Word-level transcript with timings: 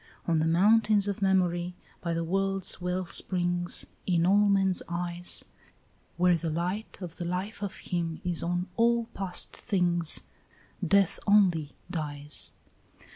"On 0.27 0.39
the 0.39 0.47
mountains 0.47 1.07
of 1.07 1.21
memory, 1.21 1.75
by 2.01 2.15
the 2.15 2.23
world's 2.23 2.81
wellsprings, 2.81 3.85
In 4.07 4.25
all 4.25 4.49
men's 4.49 4.81
eyes, 4.89 5.45
Where 6.17 6.35
the 6.35 6.49
light 6.49 6.97
of 7.03 7.17
the 7.17 7.23
life 7.25 7.61
of 7.61 7.75
him 7.77 8.19
is 8.23 8.41
on 8.41 8.65
all 8.77 9.05
past 9.13 9.55
things, 9.55 10.21
Death 10.83 11.19
only 11.27 11.75
dies. 11.91 12.51